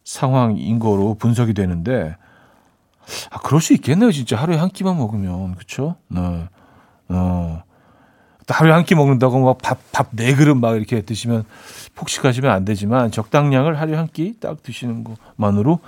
상황인 0.04 0.78
거로 0.78 1.14
분석이 1.14 1.54
되는데 1.54 2.16
아 3.30 3.38
그럴 3.40 3.60
수 3.60 3.72
있겠네요 3.74 4.10
진짜 4.12 4.36
하루에 4.36 4.56
한 4.56 4.68
끼만 4.70 4.96
먹으면 4.96 5.54
그렇죠 5.56 5.96
네. 6.08 6.48
어. 7.08 7.62
하루에 8.48 8.72
한 8.72 8.84
끼 8.84 8.94
먹는다고 8.94 9.40
막 9.44 9.58
밥 9.58 9.78
밥 9.92 10.08
네 10.12 10.34
그릇 10.34 10.54
막 10.56 10.76
이렇게 10.76 11.02
드시면 11.02 11.44
폭식하시면 11.94 12.50
안 12.50 12.64
되지만 12.64 13.10
적당량을 13.10 13.78
하루에 13.80 13.96
한 13.96 14.06
끼 14.08 14.34
딱 14.40 14.62
드시는 14.62 15.04
것만으로 15.04 15.78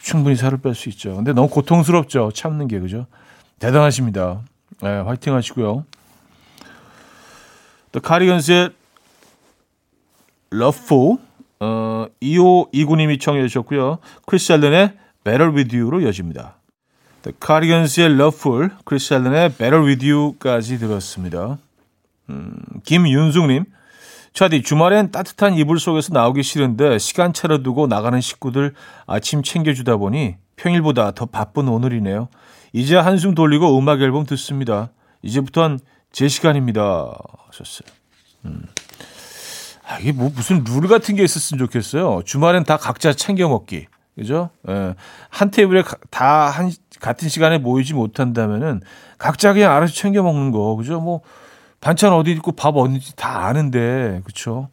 충분히 0.00 0.36
살을 0.36 0.58
뺄 0.58 0.74
수 0.74 0.88
있죠. 0.88 1.14
근데 1.16 1.32
너무 1.32 1.48
고통스럽죠. 1.48 2.32
참는 2.32 2.68
게 2.68 2.80
그죠? 2.80 3.06
대단하십니다. 3.58 4.40
네, 4.82 4.88
화이팅 5.00 5.34
하시고요. 5.34 5.84
또 7.92 8.00
카리건스의 8.00 8.70
러프 10.50 11.16
어, 11.60 12.06
2호 12.22 12.72
2구님이 12.72 13.20
청해 13.20 13.42
주셨고요. 13.46 13.98
크리스 14.26 14.52
앨런의 14.52 14.96
Better 15.24 15.54
With 15.54 15.76
You로 15.76 16.00
이어집니다. 16.00 16.56
The 17.22 17.36
Cardigans*의 17.44 18.14
Lovefool, 18.14 18.70
크리스 18.86 19.12
앨런의 19.12 19.50
Better 19.50 19.84
With 19.84 20.10
You까지 20.10 20.78
들었습니다. 20.78 21.58
음, 22.30 22.56
김윤숙님, 22.84 23.64
차디 24.32 24.62
주말엔 24.62 25.10
따뜻한 25.10 25.54
이불 25.54 25.78
속에서 25.78 26.12
나오기 26.12 26.42
싫은데 26.42 26.98
시간 26.98 27.32
차려 27.32 27.58
두고 27.58 27.86
나가는 27.86 28.20
식구들 28.20 28.74
아침 29.06 29.42
챙겨주다 29.42 29.96
보니 29.96 30.36
평일보다 30.56 31.12
더 31.12 31.26
바쁜 31.26 31.68
오늘이네요. 31.68 32.28
이제 32.72 32.96
한숨 32.96 33.34
돌리고 33.34 33.76
음악 33.78 34.00
앨범 34.00 34.24
듣습니다. 34.26 34.90
이제부터는 35.22 35.80
제 36.12 36.28
시간입니다. 36.28 37.12
하셨어요. 37.48 37.88
음. 38.44 38.62
아, 39.86 39.98
이게 39.98 40.12
뭐 40.12 40.30
무슨 40.34 40.62
룰 40.64 40.86
같은 40.86 41.16
게 41.16 41.24
있었으면 41.24 41.58
좋겠어요. 41.66 42.22
주말엔 42.24 42.64
다 42.64 42.76
각자 42.76 43.12
챙겨 43.12 43.48
먹기. 43.48 43.86
그죠? 44.14 44.50
예. 44.68 44.94
한 45.30 45.50
테이블에 45.50 45.82
다 46.10 46.50
한 46.50 46.70
같은 47.00 47.28
시간에 47.28 47.58
모이지 47.58 47.94
못한다면은 47.94 48.82
각자 49.18 49.52
그냥 49.52 49.72
알아서 49.72 49.92
챙겨 49.94 50.22
먹는 50.22 50.52
거. 50.52 50.76
그죠? 50.76 51.00
뭐 51.00 51.22
반찬 51.80 52.12
어디 52.12 52.30
있고 52.32 52.52
밥 52.52 52.76
어디지 52.76 53.16
다 53.16 53.46
아는데. 53.46 54.20
그렇죠? 54.24 54.68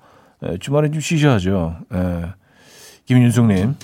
예, 0.46 0.58
주말엔 0.58 0.92
좀 0.92 1.02
쉬셔야죠. 1.02 1.78
예. 1.94 2.26
김윤숙 3.06 3.46
님. 3.48 3.76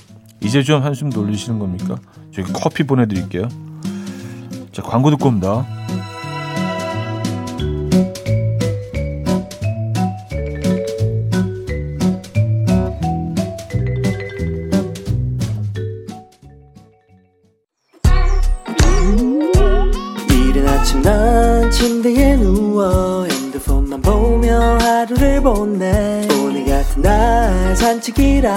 이제 0.42 0.62
좀 0.62 0.84
한숨 0.84 1.10
돌리시는 1.10 1.58
겁니까? 1.58 1.96
저기 2.34 2.52
커피 2.52 2.84
보내 2.84 3.08
드릴게요. 3.08 3.48
자, 4.74 4.82
광고 4.82 5.10
듣고 5.10 5.30
옵니다. 5.30 5.66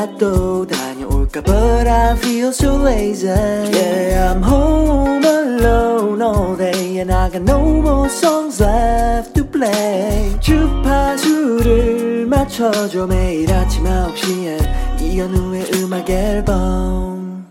산책이라도 0.07 0.66
다녀올까 0.66 1.42
But 1.42 1.88
I 1.88 2.16
feel 2.16 2.49
so 2.49 2.81
lazy 2.83 3.29
Yeah 3.29 4.33
I'm 4.33 4.42
home 4.42 5.25
alone 5.25 6.23
all 6.23 6.57
day 6.57 6.99
And 7.01 7.12
I 7.12 7.31
got 7.31 7.42
no 7.42 7.61
more 7.81 8.09
songs 8.09 8.62
left 8.62 9.35
to 9.35 9.45
play 9.45 10.38
주파수를 10.40 12.27
맞춰줘 12.27 13.07
매일 13.07 13.53
아침 13.53 13.85
9시에 13.85 15.03
이현우의 15.03 15.71
음악 15.75 16.09
앨범 16.09 17.47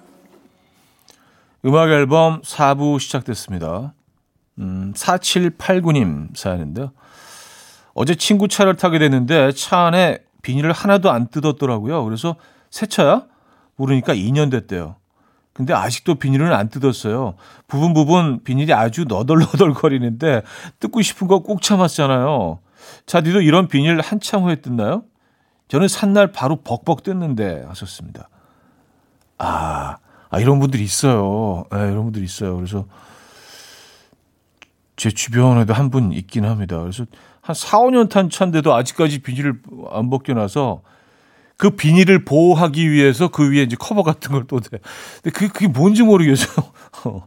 음악 1.65 1.89
앨범 1.89 2.41
4부 2.41 2.99
시작됐습니다. 2.99 3.93
음, 4.59 4.93
4789님 4.95 6.35
사연인데요. 6.37 6.91
어제 7.95 8.13
친구 8.13 8.47
차를 8.47 8.75
타게 8.75 8.99
됐는데 8.99 9.51
차 9.53 9.79
안에 9.85 10.19
비닐을 10.45 10.71
하나도 10.71 11.09
안 11.09 11.27
뜯었더라고요. 11.27 12.03
그래서 12.05 12.35
새 12.69 12.85
차야? 12.85 13.23
모르니까 13.77 14.13
2년 14.13 14.51
됐대요. 14.51 14.95
근데 15.53 15.73
아직도 15.73 16.15
비닐은 16.15 16.53
안 16.53 16.69
뜯었어요. 16.69 17.33
부분 17.67 17.93
부분 17.95 18.43
비닐이 18.43 18.71
아주 18.73 19.05
너덜너덜거리는데 19.05 20.43
뜯고 20.79 21.01
싶은 21.01 21.27
거 21.27 21.39
꼭 21.39 21.61
참았잖아요. 21.63 22.59
자디도 23.07 23.41
이런 23.41 23.67
비닐 23.67 23.99
한참 24.01 24.43
후에 24.43 24.57
뜯나요? 24.61 25.03
저는 25.67 25.87
산날 25.87 26.31
바로 26.31 26.57
벅벅 26.57 27.01
뜯는데 27.01 27.63
하셨습니다. 27.67 28.29
아, 29.39 29.97
아 30.29 30.39
이런 30.39 30.59
분들이 30.59 30.83
있어요. 30.83 31.65
네, 31.71 31.79
이런 31.91 32.03
분들이 32.03 32.23
있어요. 32.25 32.55
그래서 32.55 32.85
제 34.95 35.09
주변에도 35.09 35.73
한 35.73 35.89
분 35.89 36.11
있긴 36.13 36.45
합니다. 36.45 36.79
그래서 36.79 37.05
한 37.45 37.53
4, 37.53 37.77
5년 37.79 38.09
탄 38.09 38.29
차인데도 38.31 38.73
아직까지 38.73 39.19
비닐을 39.19 39.59
안 39.91 40.09
벗겨놔서 40.09 40.81
그 41.57 41.69
비닐을 41.69 42.25
보호하기 42.25 42.89
위해서 42.91 43.27
그 43.29 43.51
위에 43.51 43.61
이제 43.61 43.75
커버 43.79 44.01
같은 44.01 44.31
걸 44.31 44.45
또 44.47 44.59
대. 44.59 44.79
근데 45.21 45.29
그게, 45.29 45.47
그게 45.47 45.67
뭔지 45.67 46.01
모르겠어요. 46.01 46.71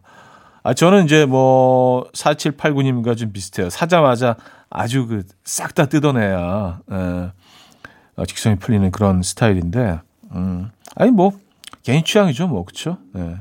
아, 0.64 0.74
저는 0.74 1.04
이제 1.04 1.24
뭐 1.24 2.10
4789님과 2.14 3.16
좀 3.16 3.32
비슷해요. 3.32 3.70
사자마자 3.70 4.34
아주 4.70 5.06
그 5.06 5.22
싹 5.44 5.74
다 5.74 5.86
뜯어내야, 5.86 6.80
예, 6.90 7.30
어, 8.16 8.26
직성이 8.26 8.56
풀리는 8.56 8.90
그런 8.90 9.22
스타일인데, 9.22 10.00
음, 10.32 10.70
아니 10.96 11.12
뭐, 11.12 11.32
개인 11.84 12.02
취향이죠, 12.04 12.48
뭐? 12.48 12.66
예. 13.16 13.36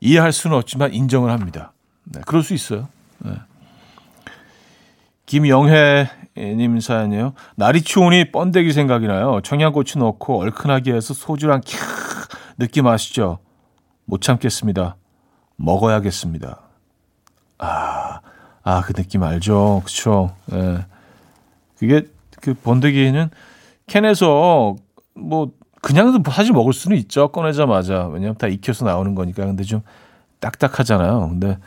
이해할 0.00 0.30
수는 0.32 0.56
없지만 0.58 0.92
인정을 0.92 1.30
합니다. 1.30 1.72
네, 2.04 2.20
그럴 2.26 2.42
수 2.42 2.52
있어요. 2.52 2.86
네. 3.18 3.32
김영혜님 5.34 6.78
사연이에요. 6.80 7.32
날이 7.56 7.82
추우니 7.82 8.30
번데기 8.30 8.72
생각이 8.72 9.08
나요. 9.08 9.40
청양고추 9.42 9.98
넣고 9.98 10.40
얼큰하게 10.40 10.92
해서 10.92 11.12
소주랑 11.12 11.62
캬 11.62 11.76
느낌 12.56 12.86
아시죠? 12.86 13.40
못 14.04 14.20
참겠습니다. 14.20 14.94
먹어야겠습니다. 15.56 16.60
아, 17.58 18.20
아, 18.62 18.82
그 18.82 18.92
느낌 18.92 19.24
알죠? 19.24 19.82
그쵸? 19.84 20.36
예. 20.52 20.86
그게, 21.78 22.06
그 22.40 22.54
번데기는 22.54 23.28
캔에서 23.88 24.76
뭐, 25.14 25.50
그냥 25.82 26.22
사실 26.30 26.52
먹을 26.52 26.72
수는 26.72 26.96
있죠. 26.98 27.32
꺼내자마자. 27.32 28.06
왜냐면 28.06 28.36
다 28.36 28.46
익혀서 28.46 28.84
나오는 28.84 29.16
거니까. 29.16 29.44
근데 29.46 29.64
좀 29.64 29.82
딱딱하잖아요. 30.38 31.28
근데 31.28 31.58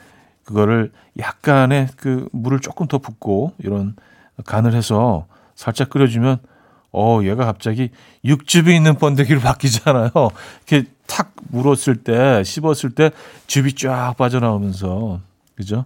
그거를 0.48 0.94
약간의 1.20 1.90
그 1.98 2.30
물을 2.32 2.62
조금 2.62 2.88
더 2.88 3.00
붓고 3.00 3.54
이런 3.58 3.98
간을 4.46 4.74
해서 4.74 5.28
살짝 5.56 5.90
끓여주면 5.90 6.38
어 6.94 7.20
얘가 7.24 7.44
갑자기 7.44 7.90
육즙이 8.24 8.74
있는 8.74 8.96
번데기로 8.96 9.42
바뀌잖아요. 9.42 10.10
이렇게 10.14 10.90
탁 11.06 11.34
물었을 11.50 11.98
때 11.98 12.44
씹었을 12.46 12.92
때 12.96 13.12
즙이 13.48 13.74
쫙 13.74 14.16
빠져나오면서 14.18 15.20
그죠? 15.56 15.84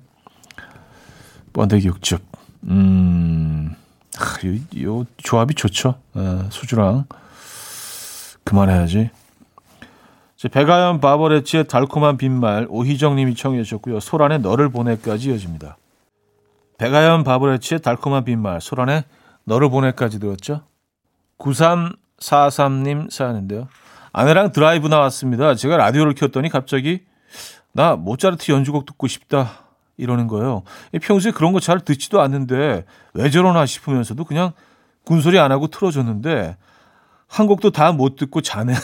번데기 1.53 1.87
육즙. 1.87 2.21
음. 2.65 3.75
아, 4.19 4.45
요, 4.45 4.99
요 4.99 5.05
조합이 5.17 5.55
좋죠. 5.55 5.95
아, 6.13 6.47
소주랑 6.51 7.05
그만해야지. 8.43 9.09
백아연 10.49 11.01
바버렛츠의 11.01 11.67
달콤한 11.67 12.17
빈말 12.17 12.67
오희정 12.69 13.15
님이 13.15 13.35
청해 13.35 13.61
주셨고요. 13.63 13.99
소란의 13.99 14.39
너를 14.39 14.69
보네까지 14.69 15.29
이어집니다. 15.29 15.77
백아연 16.77 17.23
바버렛츠의 17.23 17.81
달콤한 17.81 18.23
빈말 18.23 18.59
소란의 18.61 19.03
너를 19.43 19.69
보네까지 19.69 20.19
들었죠. 20.19 20.61
9343님 21.37 23.11
사연인데요. 23.11 23.67
아내랑 24.13 24.51
드라이브 24.51 24.87
나왔습니다. 24.87 25.55
제가 25.55 25.77
라디오를 25.77 26.13
켰더니 26.13 26.49
갑자기 26.49 27.01
나 27.71 27.95
모차르트 27.95 28.51
연주곡 28.51 28.85
듣고 28.85 29.07
싶다 29.07 29.51
이러는 29.97 30.27
거예요. 30.27 30.63
평소에 31.01 31.31
그런 31.31 31.53
거 31.53 31.59
잘 31.59 31.79
듣지도 31.79 32.19
않는데 32.21 32.85
왜 33.13 33.29
저러나 33.29 33.65
싶으면서도 33.65 34.25
그냥 34.25 34.51
군소리 35.05 35.39
안 35.39 35.51
하고 35.51 35.67
틀어줬는데 35.67 36.57
한 37.27 37.47
곡도 37.47 37.71
다 37.71 37.91
못 37.93 38.15
듣고 38.15 38.41
자네요. 38.41 38.75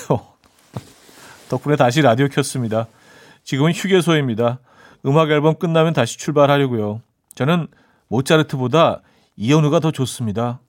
덕분에 1.49 1.75
다시 1.75 2.01
라디오 2.01 2.27
켰습니다. 2.27 2.87
지금은 3.43 3.71
휴게소입니다. 3.71 4.59
음악 5.05 5.29
앨범 5.31 5.55
끝나면 5.55 5.93
다시 5.93 6.17
출발하려고요. 6.17 7.01
저는 7.35 7.67
모차르트보다 8.09 9.01
이현우가 9.37 9.79
더 9.79 9.91
좋습니다. 9.91 10.59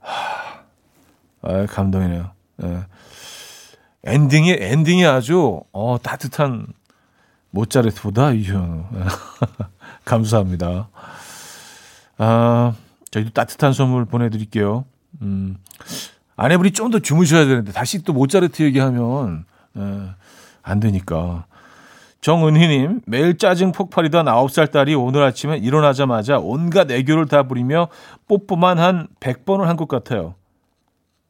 하, 0.00 0.62
아, 1.42 1.66
감동이네요. 1.66 2.30
네. 2.56 2.80
엔딩이 4.04 4.56
엔딩이 4.58 5.06
아주 5.06 5.60
어, 5.72 5.96
따뜻한 6.02 6.66
모차르트보다 7.50 8.32
이현우. 8.32 8.84
감사합니다. 10.04 10.88
아, 12.16 12.74
저희도 13.10 13.30
따뜻한 13.30 13.72
선물 13.72 14.04
보내드릴게요. 14.04 14.84
음, 15.22 15.58
아내분이 16.36 16.72
좀 16.72 16.90
더 16.90 16.98
주무셔야 16.98 17.44
되는데 17.44 17.72
다시 17.72 18.02
또 18.02 18.12
모차르트 18.12 18.62
얘기하면 18.62 19.44
예, 19.44 19.47
안 19.74 20.80
되니까. 20.80 21.46
정은희님, 22.20 23.02
매일 23.06 23.38
짜증 23.38 23.72
폭발이던 23.72 24.26
9살 24.26 24.72
딸이 24.72 24.94
오늘 24.94 25.22
아침에 25.22 25.56
일어나자마자 25.56 26.38
온갖 26.38 26.90
애교를 26.90 27.26
다 27.26 27.44
부리며 27.44 27.88
뽀뽀만 28.26 28.78
한 28.78 29.06
100번을 29.20 29.64
한 29.64 29.76
것 29.76 29.88
같아요. 29.88 30.34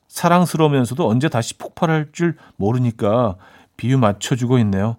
사랑스러우면서도 0.09 1.07
언제 1.07 1.29
다시 1.29 1.57
폭발할 1.59 2.09
줄 2.13 2.37
모르니까 2.57 3.37
비유 3.77 3.99
맞춰주고 3.99 4.59
있네요. 4.61 4.97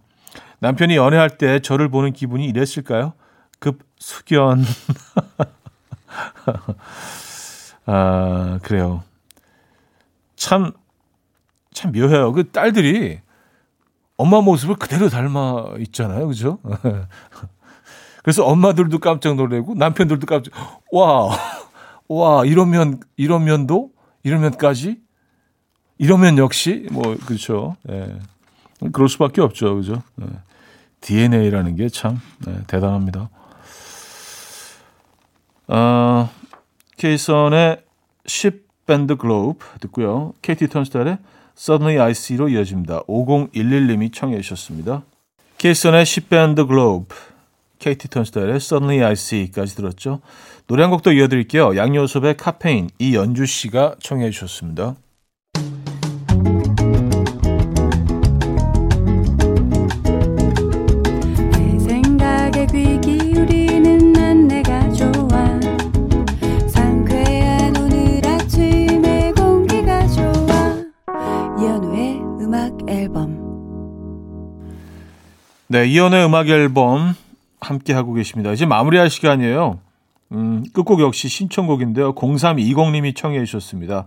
남편이 0.60 0.96
연애할 0.96 1.38
때 1.38 1.60
저를 1.60 1.90
보는 1.90 2.14
기분이 2.14 2.46
이랬을까요? 2.46 3.14
급 3.58 3.80
숙연. 3.98 4.64
아, 7.86 8.60
그래요. 8.62 9.04
참, 10.36 10.72
참 11.74 11.92
묘해요. 11.92 12.32
그 12.34 12.52
딸들이 12.52 13.20
엄마 14.20 14.42
모습을 14.42 14.76
그대로 14.76 15.08
닮아 15.08 15.76
있잖아요. 15.80 16.28
그죠? 16.28 16.60
그래서 18.22 18.46
엄마들도 18.46 19.00
깜짝 19.00 19.36
놀래고 19.36 19.76
남편들도 19.76 20.28
깜짝 20.28 20.54
와. 20.92 21.30
와, 22.10 22.44
이러면 22.44 23.00
이러면도 23.16 23.92
이러면까지 24.24 25.00
이러면 26.00 26.38
역시 26.38 26.86
뭐 26.92 27.16
그렇죠. 27.26 27.78
예. 27.90 28.20
그럴 28.92 29.08
수밖에 29.08 29.40
없죠. 29.40 29.76
그죠? 29.78 30.04
예. 30.22 30.26
DNA라는 31.00 31.78
게참 31.78 32.20
예, 32.50 32.60
대단합니다. 32.68 33.30
어, 35.70 36.30
케이선의 36.98 37.86
10 38.26 38.68
밴드 38.86 39.16
글로브 39.16 39.66
듣고요. 39.80 40.34
KT 40.42 40.68
턴스타일의 40.68 41.20
Suddenly 41.60 42.00
I 42.00 42.12
See로 42.12 42.48
이어집니다. 42.48 43.04
5011님이 43.04 44.14
청해 44.14 44.40
주셨습니다. 44.40 45.04
케이슨의 45.58 46.06
10밴드 46.06 46.66
글로브, 46.66 47.14
KT 47.80 48.08
턴스타일의 48.08 48.56
Suddenly 48.56 49.06
I 49.06 49.12
See까지 49.12 49.76
들었죠. 49.76 50.22
노래 50.68 50.84
한곡더 50.84 51.12
이어드릴게요. 51.12 51.76
양요섭의 51.76 52.38
카페인, 52.38 52.90
이연주 52.98 53.46
씨가 53.46 53.96
청해 54.00 54.32
주셨습니다. 54.32 54.96
네, 75.80 75.88
이연의 75.88 76.26
음악 76.26 76.50
앨범 76.50 77.16
함께 77.62 77.94
하고 77.94 78.12
계십니다. 78.12 78.52
이제 78.52 78.66
마무리할 78.66 79.10
시간이에요. 79.10 79.80
음, 80.34 80.66
끝곡 80.74 81.00
역시 81.00 81.30
신청곡인데요. 81.30 82.16
0320님이 82.16 83.16
청해 83.16 83.46
주셨습니다. 83.46 84.06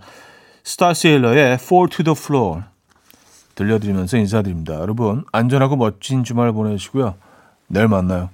스타세일러의 0.64 1.54
Fall 1.54 1.88
to 1.88 2.04
the 2.04 2.14
Floor 2.14 2.64
들려드리면서 3.54 4.18
인사드립니다. 4.18 4.74
여러분 4.74 5.24
안전하고 5.32 5.76
멋진 5.76 6.24
주말 6.24 6.52
보내시고요. 6.52 7.14
내일 7.68 7.88
만나요. 7.88 8.28